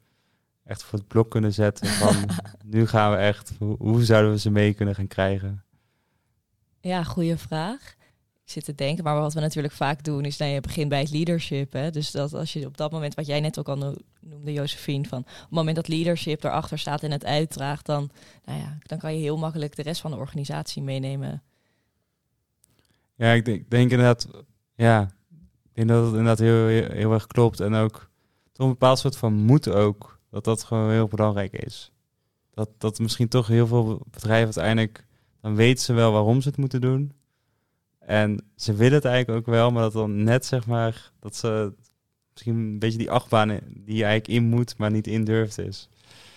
[0.65, 2.15] echt voor het blok kunnen zetten van
[2.73, 5.63] nu gaan we echt, hoe, zouden we ze mee kunnen gaan krijgen?
[6.79, 7.95] Ja, goede vraag.
[8.43, 10.99] Ik zit te denken, maar wat we natuurlijk vaak doen is, nou, je begint bij
[10.99, 11.73] het leadership.
[11.73, 11.89] Hè?
[11.89, 15.19] Dus dat als je op dat moment, wat jij net ook al noemde, Josephine, van
[15.19, 18.09] op het moment dat leadership erachter staat en het uitdraagt, dan,
[18.45, 21.43] nou ja, dan kan je heel makkelijk de rest van de organisatie meenemen.
[23.15, 24.27] Ja, ik denk, denk inderdaad,
[24.75, 25.01] ja,
[25.63, 27.59] ik denk dat het inderdaad heel, heel, heel erg klopt.
[27.59, 28.09] En ook
[28.51, 31.91] toch een bepaald soort van moed ook dat dat gewoon heel belangrijk is.
[32.53, 35.05] Dat, dat misschien toch heel veel bedrijven uiteindelijk,
[35.41, 37.13] dan weten ze wel waarom ze het moeten doen.
[37.99, 41.73] En ze willen het eigenlijk ook wel, maar dat dan net zeg maar, dat ze
[42.31, 45.89] misschien een beetje die achtbaan die je eigenlijk in moet, maar niet in durft is.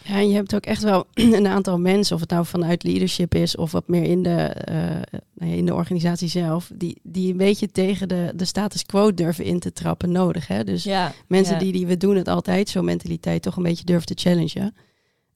[0.09, 1.07] Ja, en je hebt ook echt wel
[1.39, 4.57] een aantal mensen, of het nou vanuit leadership is of wat meer in de,
[5.39, 9.45] uh, in de organisatie zelf, die, die een beetje tegen de, de status quo durven
[9.45, 10.47] in te trappen nodig.
[10.47, 10.65] Hè?
[10.65, 14.07] Dus ja, mensen die, die we doen het altijd zo mentaliteit toch een beetje durven
[14.07, 14.75] te challengen.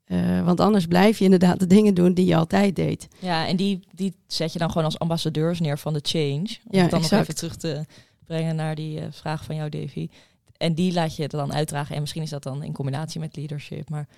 [0.06, 3.08] Uh, want anders blijf je inderdaad de dingen doen die je altijd deed.
[3.18, 6.58] Ja, en die, die zet je dan gewoon als ambassadeurs neer van de change.
[6.64, 7.85] Om ja, het dan nog even terug te
[8.26, 10.08] brengen naar die uh, vraag van jou, Davy.
[10.56, 11.94] En die laat je dan uitdragen.
[11.94, 13.90] En misschien is dat dan in combinatie met leadership.
[13.90, 14.08] Maar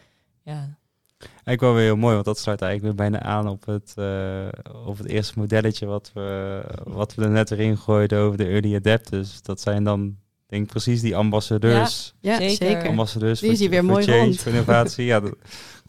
[0.44, 0.78] ja.
[1.18, 4.48] Eigenlijk wel weer heel mooi, want dat sluit eigenlijk weer bijna aan op het, uh,
[4.86, 8.74] op het eerste modelletje wat we, wat we er net erin gooiden over de early
[8.74, 9.42] adapters.
[9.42, 12.14] Dat zijn dan, denk ik, precies die ambassadeurs.
[12.20, 12.88] Ja, ja zeker.
[12.88, 14.40] Ambassadeurs die is die weer mooi change, rond.
[14.40, 15.04] voor innovatie.
[15.04, 15.34] ja, dat,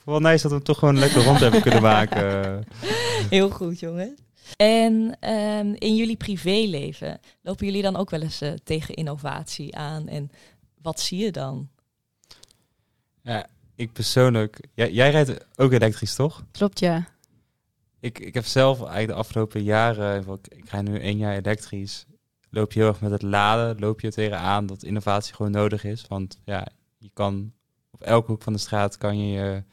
[0.04, 2.64] wel nice dat we hem toch gewoon lekker rond hebben kunnen maken.
[3.30, 4.16] Heel goed, jongen.
[4.56, 10.08] En um, in jullie privéleven, lopen jullie dan ook wel eens uh, tegen innovatie aan?
[10.08, 10.32] En
[10.82, 11.70] wat zie je dan?
[13.22, 14.60] Ja, ik persoonlijk...
[14.74, 16.46] Jij, jij rijdt ook elektrisch, toch?
[16.52, 17.08] Klopt, ja.
[18.00, 20.40] Ik, ik heb zelf eigenlijk de afgelopen jaren...
[20.48, 22.06] Ik rij nu één jaar elektrisch.
[22.50, 23.80] Loop je heel erg met het laden.
[23.80, 26.06] Loop je tegenaan dat innovatie gewoon nodig is.
[26.08, 27.54] Want ja, je kan
[27.92, 29.64] op elke hoek van de straat kan je je,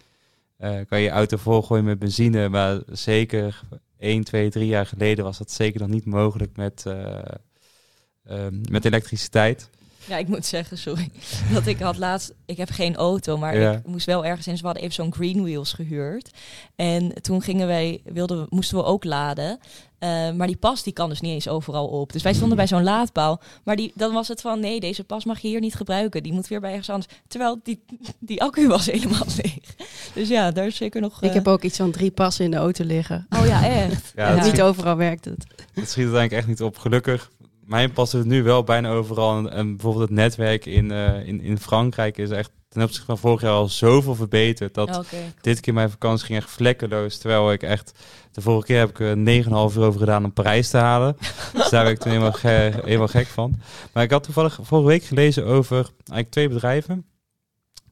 [0.59, 2.49] uh, kan je auto volgooien met benzine.
[2.49, 3.63] Maar zeker
[3.99, 9.71] 1, 2, 3 jaar geleden was dat zeker nog niet mogelijk met, uh, met elektriciteit.
[10.09, 11.11] Ja, ik moet zeggen, sorry.
[11.55, 14.55] Dat ik had laatst, ik heb geen auto, maar ik moest wel ergens in.
[14.55, 16.31] we hadden even zo'n Green Wheels gehuurd.
[16.77, 19.59] En toen gingen wij, wilden, moesten we ook laden.
[20.03, 22.13] Uh, maar die pas die kan dus niet eens overal op.
[22.13, 23.41] Dus wij stonden bij zo'n laadpaal.
[23.65, 26.23] Maar die, dan was het van nee, deze pas mag je hier niet gebruiken.
[26.23, 27.13] Die moet weer bij ergens anders.
[27.29, 27.83] Terwijl die,
[28.19, 29.75] die accu was helemaal leeg.
[30.15, 31.23] Dus ja, daar is zeker nog.
[31.23, 33.27] Ik heb ook iets van drie passen in de auto liggen.
[33.31, 34.13] Oh ja, echt.
[34.17, 35.47] ja, niet overal werkt het.
[35.73, 36.79] Het schiet eigenlijk echt niet op.
[36.79, 37.31] Gelukkig
[37.73, 39.51] mijn past het nu wel bijna overal.
[39.51, 43.41] En, bijvoorbeeld het netwerk in, uh, in, in Frankrijk is echt ten opzichte van vorig
[43.41, 44.75] jaar al zoveel verbeterd.
[44.75, 45.05] Dat
[45.41, 47.19] dit keer mijn vakantie ging echt vlekkeloos.
[47.19, 47.93] Terwijl ik echt,
[48.33, 51.17] de vorige keer heb ik er 9,5 uur over gedaan om Parijs te halen.
[51.55, 53.61] dus daar ben ik toen helemaal, ge, helemaal gek van.
[53.93, 57.07] Maar ik had toevallig vorige week gelezen over eigenlijk twee bedrijven.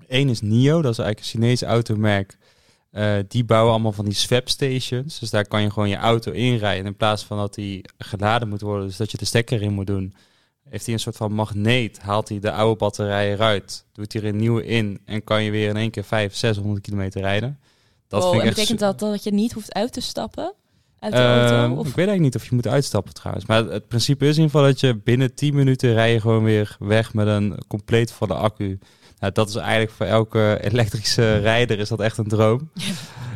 [0.09, 2.39] Eén is NIO, dat is eigenlijk een Chinese automerk.
[2.93, 5.19] Uh, die bouwen allemaal van die swap stations.
[5.19, 6.87] Dus daar kan je gewoon je auto inrijden.
[6.87, 9.87] In plaats van dat die geladen moet worden, dus dat je de stekker in moet
[9.87, 10.15] doen,
[10.69, 12.01] heeft hij een soort van magneet.
[12.01, 15.51] Haalt hij de oude batterijen eruit, doet hij er een nieuwe in en kan je
[15.51, 17.59] weer in één keer 500, 600 kilometer rijden.
[18.09, 20.55] Dat vind ik en betekent dat dat je niet hoeft uit te stappen?
[20.99, 21.89] Uit de auto, ehm, of?
[21.89, 23.47] Ik weet eigenlijk niet of je moet uitstappen trouwens.
[23.47, 26.45] Maar het, principe is in ieder geval dat je binnen 10 minuten rij je gewoon
[26.45, 28.79] weer weg met een compleet volle accu.
[29.21, 32.71] Nou, dat is eigenlijk voor elke elektrische rijder is dat echt een droom.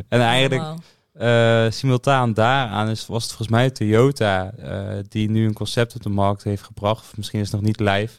[0.09, 0.79] en eigenlijk
[1.15, 6.03] uh, simultaan daaraan is, was het volgens mij Toyota uh, die nu een concept op
[6.03, 7.17] de markt heeft gebracht.
[7.17, 8.19] misschien is het nog niet live.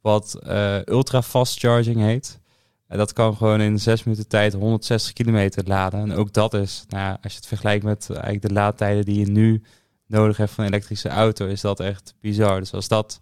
[0.00, 2.40] Wat uh, ultra fast charging heet.
[2.86, 6.00] En dat kan gewoon in 6 minuten tijd 160 kilometer laden.
[6.00, 9.30] En ook dat is, nou, als je het vergelijkt met eigenlijk de laadtijden die je
[9.30, 9.62] nu
[10.06, 12.60] nodig hebt van een elektrische auto, is dat echt bizar.
[12.60, 13.20] Dus als dat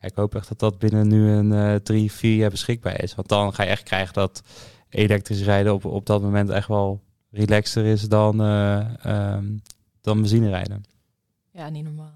[0.00, 3.14] ik hoop echt dat dat binnen nu een uh, drie, vier jaar beschikbaar is.
[3.14, 4.42] Want dan ga je echt krijgen dat
[4.88, 9.62] elektrisch rijden op, op dat moment echt wel relaxter is dan, uh, um,
[10.00, 10.82] dan benzine rijden.
[11.50, 12.12] Ja, niet normaal.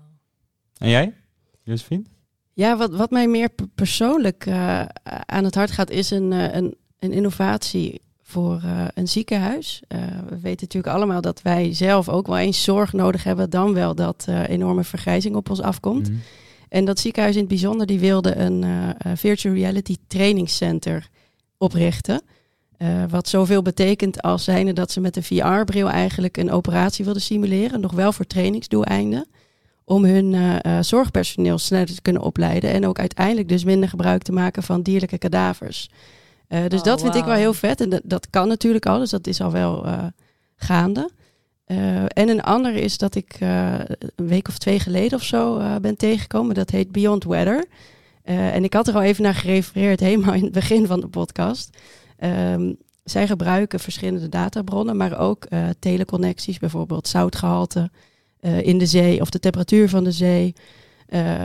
[0.79, 1.15] En jij,
[1.63, 2.05] Josephine?
[2.53, 4.83] Ja, wat, wat mij meer persoonlijk uh,
[5.27, 9.83] aan het hart gaat, is een, een, een innovatie voor uh, een ziekenhuis.
[9.89, 13.75] Uh, we weten natuurlijk allemaal dat wij zelf ook wel eens zorg nodig hebben, dan
[13.75, 16.11] wel dat uh, enorme vergrijzing op ons afkomt.
[16.11, 16.21] Mm
[16.75, 21.09] en dat ziekenhuis in het bijzonder, die wilde een uh, virtual reality trainingscenter
[21.59, 22.23] oprichten.
[22.79, 27.23] Uh, wat zoveel betekent als zijnde dat ze met een VR-bril eigenlijk een operatie wilden
[27.23, 29.27] simuleren, nog wel voor trainingsdoeleinden,
[29.85, 34.33] om hun uh, zorgpersoneel sneller te kunnen opleiden en ook uiteindelijk dus minder gebruik te
[34.33, 35.91] maken van dierlijke kadavers.
[36.49, 39.11] dus oh, dat vind ik wel heel vet en dat, dat, kan natuurlijk al, dus
[39.11, 39.87] dat is al wel
[40.57, 41.11] gaande.
[41.67, 43.79] Uh, en een ander is dat ik uh,
[44.17, 46.55] een week of twee geleden of zo uh, ben tegengekomen.
[46.55, 47.65] Dat heet Beyond Weather.
[48.23, 51.79] en ik had er al even naar gerefereerd, helemaal in het begin van de podcast.
[52.53, 55.47] Um, zij gebruiken verschillende databronnen, maar ook
[55.79, 57.91] teleconnecties, bijvoorbeeld zoutgehalte
[58.41, 60.55] in de zee of de temperatuur van de zee,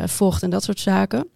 [0.06, 1.28] vocht en dat soort zaken.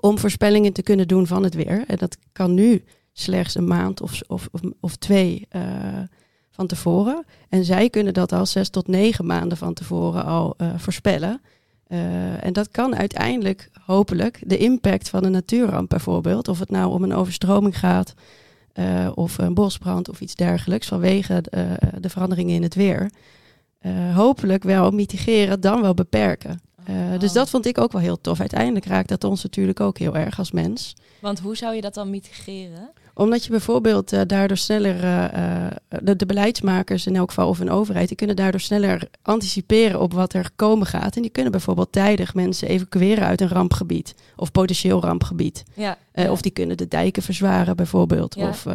[0.00, 1.84] Om voorspellingen te kunnen doen van het weer.
[1.86, 5.48] En dat kan nu slechts een maand of, of, of, of twee
[6.52, 7.24] van tevoren.
[7.48, 11.40] En zij kunnen dat al zes tot negen maanden van tevoren al uh, voorspellen.
[11.88, 16.92] Uh, en dat kan uiteindelijk, hopelijk, de impact van een natuurramp bijvoorbeeld, of het nou
[16.92, 18.14] om een overstroming gaat,
[18.74, 21.42] uh, of een bosbrand of iets dergelijks, vanwege
[22.00, 23.10] de veranderingen in het weer,
[24.14, 26.60] hopelijk wel mitigeren, dan wel beperken.
[26.90, 28.40] Uh, dus dat vond ik ook wel heel tof.
[28.40, 30.94] Uiteindelijk raakt dat ons natuurlijk ook heel erg als mens.
[31.20, 32.90] Want hoe zou je dat dan mitigeren?
[33.14, 35.66] Omdat je bijvoorbeeld uh, daardoor sneller, uh,
[36.02, 40.12] de, de, beleidsmakers in elk geval of een overheid, die kunnen daardoor sneller anticiperen op
[40.12, 41.16] wat er komen gaat.
[41.16, 45.64] En die kunnen bijvoorbeeld tijdig mensen evacueren uit een rampgebied of potentieel rampgebied.
[45.74, 48.66] Ja, Of die kunnen de dijken verzwaren bijvoorbeeld of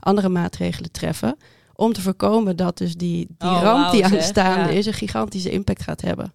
[0.00, 1.36] andere maatregelen treffen.
[1.74, 5.82] Om te voorkomen dat dus die, die oh, ramp die aanstaande is een gigantische impact
[5.82, 6.32] gaat hebben.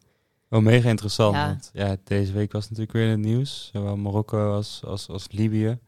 [0.48, 1.36] Wel mega interessant.
[1.36, 1.46] Ja.
[1.46, 3.70] Want ja, deze week was natuurlijk weer in het nieuws.
[3.74, 5.80] Zowel Marokko als, als, als Libië.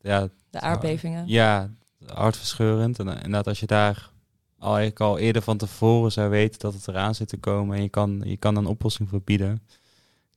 [0.00, 1.24] Ja, de aardbevingen.
[1.26, 1.70] Ja,
[2.06, 2.98] hartverscheurend.
[2.98, 4.10] En inderdaad, als je daar
[4.58, 7.82] al, eigenlijk al eerder van tevoren zou weten dat het eraan zit te komen en
[7.82, 9.62] je kan, je kan een oplossing voor bieden.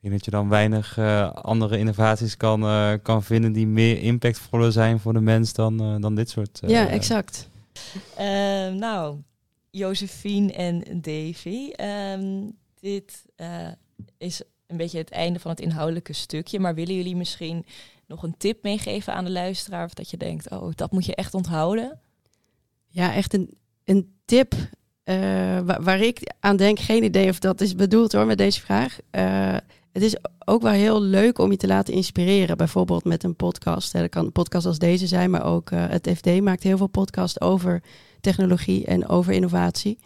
[0.02, 4.02] Ik denk dat je dan weinig uh, andere innovaties kan, uh, kan vinden die meer
[4.02, 6.60] impactvoller zijn voor de mens dan, uh, dan dit soort.
[6.68, 7.50] ja, exact.
[8.18, 9.18] Ehm, nou,
[9.70, 11.72] Josephine en Davy.
[11.82, 13.26] Um, dit
[14.18, 16.60] is een beetje het einde van het inhoudelijke stukje.
[16.60, 17.66] Maar willen jullie misschien
[18.10, 19.86] nog een tip meegeven aan de luisteraar?
[19.86, 22.00] Of dat je denkt, oh, dat moet je echt onthouden?
[22.88, 24.54] Ja, echt een, een tip
[25.06, 26.80] uh, waar, ik aan denk.
[26.80, 28.98] Geen idee of dat is bedoeld hoor met deze vraag.
[29.12, 29.58] Uh,
[29.91, 32.58] het is ook wel heel leuk om je te laten inspireren.
[32.58, 33.93] Bijvoorbeeld met een podcast.
[33.93, 37.41] Dat kan een podcast als deze zijn, maar ook het FD maakt heel veel podcasts
[37.41, 37.84] over
[38.22, 40.00] technologie en over innovatie.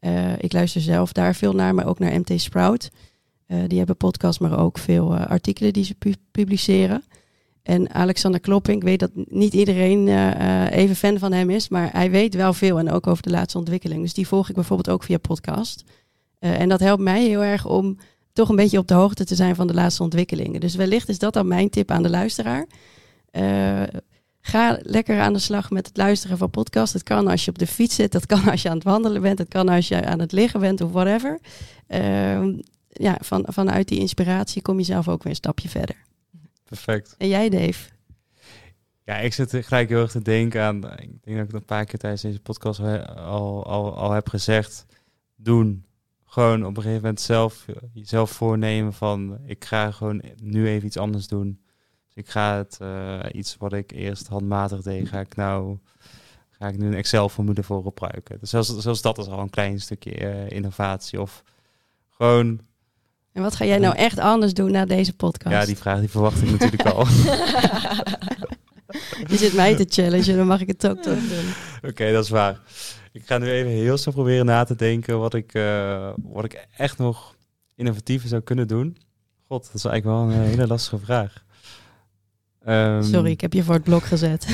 [0.00, 2.90] Uh, ik luister zelf daar veel naar, maar ook naar MT Sprout.
[3.66, 5.96] die hebben podcasts, maar ook veel artikelen die ze
[6.30, 7.04] publiceren.
[7.70, 10.08] En Alexander Klopping, ik weet dat niet iedereen
[10.68, 13.58] even fan van hem is, maar hij weet wel veel en ook over de laatste
[13.58, 14.02] ontwikkeling.
[14.02, 15.84] Dus die volg ik bijvoorbeeld ook via podcast.
[16.38, 17.98] en dat helpt mij heel erg om
[18.32, 20.60] toch een beetje op de hoogte te zijn van de laatste ontwikkelingen.
[20.60, 22.66] Dus wellicht is dat dan mijn tip aan de luisteraar.
[24.40, 26.92] Ga lekker aan de slag met het luisteren van podcasts.
[26.92, 29.22] Het kan als je op de fiets zit, dat kan als je aan het wandelen
[29.22, 31.38] bent, het kan als je aan het liggen bent of whatever.
[32.88, 35.96] Ja, van, vanuit die inspiratie kom je zelf ook weer een stapje verder.
[36.70, 37.14] Perfect.
[37.18, 37.90] En jij, Dave?
[39.04, 40.76] Ja, ik zit gelijk heel erg te denken aan.
[40.76, 44.28] Ik denk dat ik het een paar keer tijdens deze podcast al, al, al heb
[44.28, 44.86] gezegd.
[45.36, 45.84] Doen
[46.24, 50.96] gewoon op een gegeven moment zelf jezelf voornemen van ik ga gewoon nu even iets
[50.96, 51.60] anders doen.
[52.06, 55.78] Dus ik ga het uh, iets wat ik eerst handmatig deed, ga ik nou
[56.50, 58.38] ga ik nu een Excel formule voor gebruiken.
[58.40, 61.42] Dus zelfs, zelfs dat is al een klein stukje uh, innovatie of
[62.08, 62.60] gewoon.
[63.32, 65.54] En wat ga jij nou echt anders doen na deze podcast?
[65.54, 67.06] Ja, die vraag die verwacht ik natuurlijk al.
[69.26, 71.44] Je zit mij te challengen, dan mag ik het ook toch doen.
[71.90, 72.60] Oké, dat is waar.
[73.12, 76.66] Ik ga nu even heel snel proberen na te denken wat ik, uh, wat ik
[76.76, 77.36] echt nog
[77.74, 78.96] innovatiever zou kunnen doen.
[79.46, 81.44] God, dat is eigenlijk wel een hele lastige vraag.
[82.66, 84.46] Um, Sorry, ik heb je voor het blok gezet.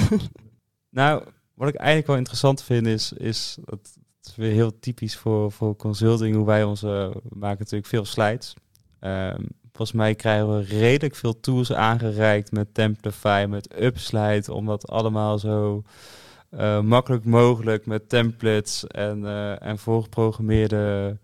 [0.90, 3.78] nou, wat ik eigenlijk wel interessant vind is, is dat
[4.18, 6.86] het is weer heel typisch voor, voor consulting, hoe wij onze,
[7.28, 8.54] we maken natuurlijk veel slides.
[9.00, 14.88] Um, volgens mij krijgen we redelijk veel tools aangereikt met Templify, met Upslide, om dat
[14.88, 15.82] allemaal zo
[16.50, 21.16] uh, makkelijk mogelijk met templates en, uh, en voorgeprogrammeerde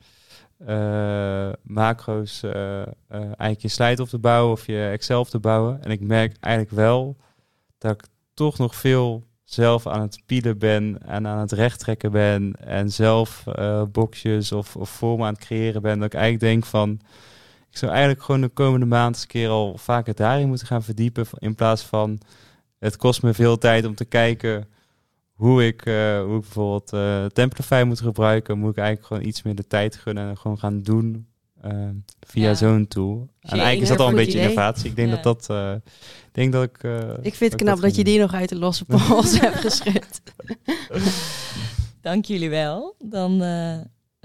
[0.68, 2.42] uh, macro's
[3.08, 5.82] eigenlijk je slide op te bouwen of je Excel op te bouwen.
[5.82, 7.16] En ik merk eigenlijk wel
[7.78, 8.04] dat ik
[8.34, 13.44] toch nog veel zelf aan het pielen ben en aan het rechttrekken ben en zelf
[13.92, 15.98] boxjes of, of vormen aan het creëren ben.
[15.98, 17.00] Dat ik eigenlijk denk van,
[17.72, 20.82] ik zou eigenlijk gewoon de komende maand eens een keer al vaker daarin moeten gaan
[20.82, 22.20] verdiepen in plaats van,
[22.78, 24.68] het kost me veel tijd om te kijken
[25.32, 29.42] hoe ik, uh, hoe ik bijvoorbeeld uh, Templify moet gebruiken, moet ik eigenlijk gewoon iets
[29.42, 31.26] meer de tijd gunnen en gewoon gaan doen
[31.64, 31.88] uh,
[32.20, 33.28] via zo'n tool.
[33.40, 34.90] En eigenlijk is dat al een beetje innovatie.
[34.90, 35.48] Ik denk dat dat,
[36.26, 36.78] ik denk dat ik.
[37.22, 40.22] ik vind het knap dat, je die nog uit de losse pols hebt geschud.
[42.00, 42.94] Dank jullie wel.
[42.98, 43.42] Dan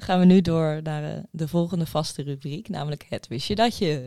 [0.02, 4.04] gaan we nu door naar de volgende vaste rubriek, namelijk het wist je dat je.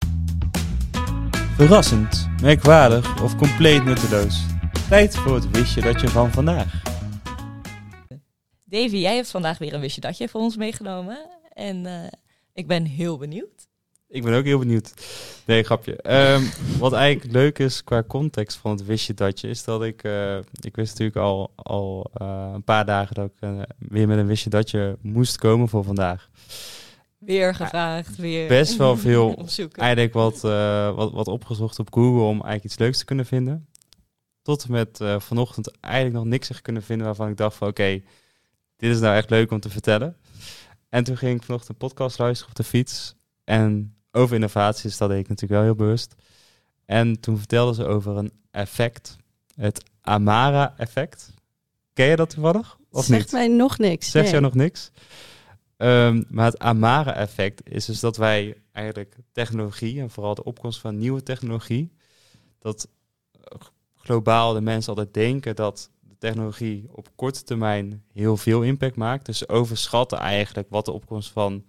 [1.56, 4.40] Verrassend, merkwaardig of compleet nutteloos.
[4.88, 6.82] Tijd voor het wist dat je van vandaag.
[8.64, 11.18] Davy, jij hebt vandaag weer een wistje datje voor ons meegenomen.
[11.52, 12.06] En uh,
[12.52, 13.69] ik ben heel benieuwd.
[14.10, 14.94] Ik ben ook heel benieuwd.
[15.44, 15.98] Nee, grapje.
[16.34, 20.36] Um, wat eigenlijk leuk is qua context van het wistje datje, is dat ik, uh,
[20.60, 24.50] ik wist natuurlijk al, al uh, een paar dagen dat ik weer met een wistje
[24.50, 26.30] datje moest komen voor vandaag.
[27.18, 28.48] Weer gevraagd, weer.
[28.48, 29.46] Best wel veel.
[29.72, 30.40] eigenlijk wat,
[30.94, 33.68] wat, wat opgezocht op Google om eigenlijk iets leuks te kunnen vinden
[34.42, 37.68] tot en met uh, vanochtend eigenlijk nog niks heb kunnen vinden waarvan ik dacht van
[37.68, 38.02] oké,
[38.76, 40.16] dit is nou echt leuk om te vertellen.
[40.88, 43.14] En toen ging ik vanochtend een podcast luisteren op de fiets.
[43.44, 46.14] En over innovaties, dat deed ik natuurlijk wel heel bewust.
[46.84, 49.16] En toen vertelden ze over een effect,
[49.54, 51.30] het Amara-effect.
[51.92, 52.78] Ken je dat toevallig?
[52.90, 53.32] Of Zegt niet?
[53.32, 54.10] mij nog niks.
[54.10, 54.90] Zegt jou nog niks?
[55.76, 60.98] Um, maar het Amara-effect is dus dat wij eigenlijk technologie, en vooral de opkomst van
[60.98, 61.92] nieuwe technologie,
[62.58, 62.88] dat
[63.96, 69.26] globaal de mensen altijd denken dat de technologie op korte termijn heel veel impact maakt.
[69.26, 71.64] Dus ze overschatten eigenlijk wat de opkomst van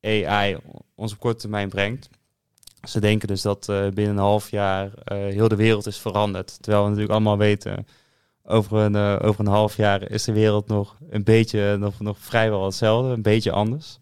[0.00, 0.56] AI
[0.94, 2.08] ons op korte termijn brengt.
[2.88, 6.62] Ze denken dus dat uh, binnen een half jaar uh, heel de wereld is veranderd.
[6.62, 7.86] Terwijl we natuurlijk allemaal weten,
[8.44, 12.18] over een, uh, over een half jaar is de wereld nog een beetje, nog, nog
[12.18, 13.98] vrijwel hetzelfde, een beetje anders.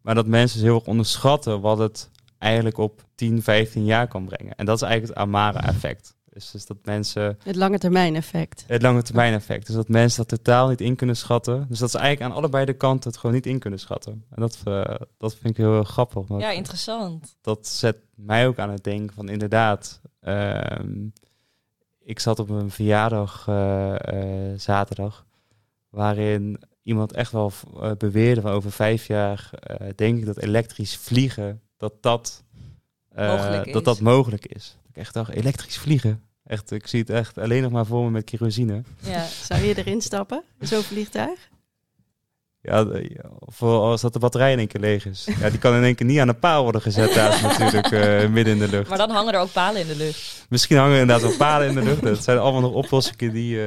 [0.00, 4.24] Maar dat mensen dus heel erg onderschatten wat het eigenlijk op 10, 15 jaar kan
[4.24, 4.54] brengen.
[4.54, 6.16] En dat is eigenlijk het Amara-effect.
[6.38, 7.38] Dus, dus dat mensen...
[7.42, 8.64] Het lange termijn effect.
[8.66, 9.66] Het lange termijn effect.
[9.66, 11.66] Dus dat mensen dat totaal niet in kunnen schatten.
[11.68, 14.24] Dus dat ze eigenlijk aan allebei de kanten het gewoon niet in kunnen schatten.
[14.30, 14.84] En dat, uh,
[15.16, 16.28] dat vind ik heel grappig.
[16.38, 17.36] Ja, interessant.
[17.40, 20.00] Dat zet mij ook aan het denken van inderdaad...
[20.22, 20.60] Uh,
[21.98, 23.94] ik zat op een verjaardag uh,
[24.56, 25.26] zaterdag...
[25.90, 27.52] waarin iemand echt wel
[27.98, 29.50] beweerde van over vijf jaar...
[29.94, 32.44] denk ik dat elektrisch vliegen, dat dat...
[33.72, 34.76] dat dat mogelijk is.
[34.88, 36.22] Ik echt dacht, elektrisch vliegen?
[36.48, 38.82] Echt, ik zie het echt alleen nog maar voor me met kerosine.
[39.00, 41.48] Ja, zou je erin stappen, zo'n vliegtuig?
[42.60, 42.86] Ja,
[43.40, 45.28] voor als dat de batterij in één keer leeg is.
[45.40, 48.28] Ja, die kan in één keer niet aan een paal worden gezet daar natuurlijk uh,
[48.28, 48.88] midden in de lucht.
[48.88, 50.46] Maar dan hangen er ook palen in de lucht.
[50.48, 52.02] Misschien hangen er inderdaad ook palen in de lucht.
[52.02, 53.64] Dat zijn allemaal nog oplossingen die, uh,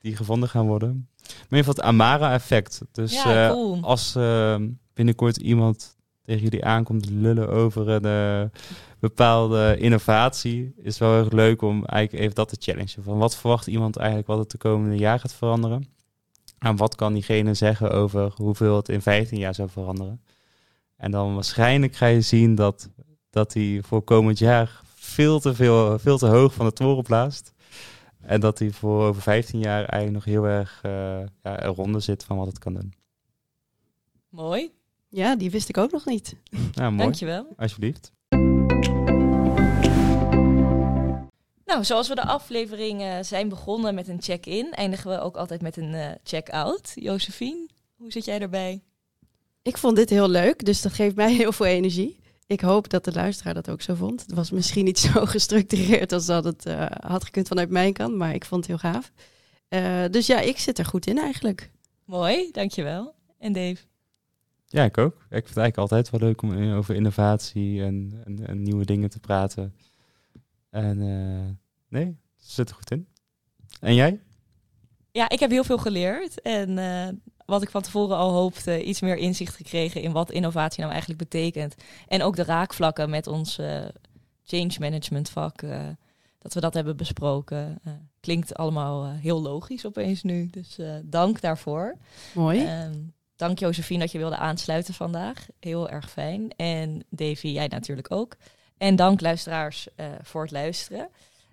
[0.00, 1.08] die gevonden gaan worden.
[1.22, 2.80] Maar in ieder geval het Amara-effect.
[2.92, 4.12] Dus ja, uh, als
[4.94, 5.95] binnenkort iemand
[6.26, 8.50] tegen jullie aankomt lullen over een
[8.98, 13.02] bepaalde innovatie, is wel erg leuk om eigenlijk even dat te challengen.
[13.02, 15.88] Van wat verwacht iemand eigenlijk wat het de komende jaar gaat veranderen?
[16.58, 20.22] En wat kan diegene zeggen over hoeveel het in 15 jaar zou veranderen?
[20.96, 22.90] En dan waarschijnlijk ga je zien dat,
[23.30, 27.54] dat hij voor komend jaar veel te, veel, veel te hoog van de toren blaast.
[28.20, 32.36] En dat hij voor over 15 jaar eigenlijk nog heel erg uh, eronder zit van
[32.36, 32.94] wat het kan doen.
[34.28, 34.72] Mooi.
[35.08, 36.36] Ja, die wist ik ook nog niet.
[36.72, 37.02] Ja, mooi.
[37.02, 37.46] Dankjewel.
[37.56, 38.12] Alsjeblieft.
[41.64, 45.62] Nou, zoals we de aflevering uh, zijn begonnen met een check-in, eindigen we ook altijd
[45.62, 46.92] met een uh, check-out.
[46.94, 48.82] Josephine, hoe zit jij erbij?
[49.62, 52.20] Ik vond dit heel leuk, dus dat geeft mij heel veel energie.
[52.46, 54.20] Ik hoop dat de luisteraar dat ook zo vond.
[54.20, 58.14] Het was misschien niet zo gestructureerd als dat het uh, had gekund vanuit mijn kant,
[58.14, 59.12] maar ik vond het heel gaaf.
[60.10, 61.70] dus ja, ik zit er goed in eigenlijk.
[62.04, 63.14] Mooi, dankjewel.
[63.38, 63.76] En Dave?
[64.68, 65.14] Ja, ik ook.
[65.14, 69.10] Ik vind het eigenlijk altijd wel leuk om over innovatie en, en, en nieuwe dingen
[69.10, 69.74] te praten.
[70.70, 71.50] En uh,
[71.88, 73.08] nee, zit er goed in.
[73.80, 74.20] En jij?
[75.10, 76.40] Ja, ik heb heel veel geleerd.
[76.40, 77.08] En uh,
[77.44, 81.30] wat ik van tevoren al hoopte, iets meer inzicht gekregen in wat innovatie nou eigenlijk
[81.30, 81.74] betekent.
[82.08, 83.84] En ook de raakvlakken met ons uh,
[84.44, 85.60] change management vak.
[86.38, 87.80] dat we dat hebben besproken.
[88.20, 90.46] klinkt allemaal heel logisch opeens nu.
[90.50, 91.96] Dus dank daarvoor.
[92.34, 92.64] Mooi.
[92.64, 92.94] Ehm,
[93.36, 95.46] dank Josephine dat je wilde aansluiten vandaag.
[95.60, 96.50] Heel erg fijn.
[96.56, 98.36] En Davy, jij natuurlijk ook.
[98.78, 101.08] En dank luisteraars uh, voor het luisteren.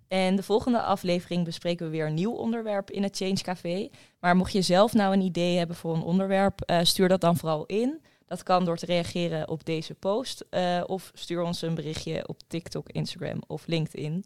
[0.07, 3.89] En de volgende aflevering bespreken we weer een nieuw onderwerp in het Change Café.
[4.19, 7.37] Maar mocht je zelf nou een idee hebben voor een onderwerp, uh, stuur dat dan
[7.37, 8.01] vooral in.
[8.25, 12.39] Dat kan door te reageren op deze post uh, of stuur ons een berichtje op
[12.47, 14.25] TikTok, Instagram of LinkedIn.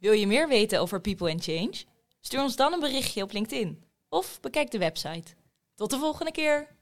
[0.00, 1.84] Wil je meer weten over People and Change?
[2.20, 5.34] Stuur ons dan een berichtje op LinkedIn of bekijk de website.
[5.74, 6.78] Tot de volgende keer!